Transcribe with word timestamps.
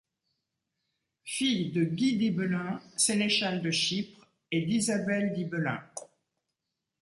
Fille 1.23 1.71
de 1.73 1.83
Guy 1.83 2.17
d'Ibelin, 2.17 2.81
sénéchal 2.97 3.61
de 3.61 3.69
Chypre, 3.69 4.27
et 4.49 4.63
d'Isabelle 4.65 5.31
d'Ibelin. 5.31 5.79